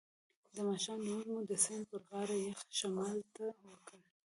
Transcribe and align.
د 0.55 0.57
ماښام 0.69 0.99
لمونځ 1.05 1.25
مو 1.33 1.39
د 1.49 1.51
سیند 1.63 1.83
پر 1.89 2.01
غاړه 2.09 2.35
یخ 2.47 2.59
شمال 2.79 3.17
ته 3.35 3.45
وکړ. 3.67 3.99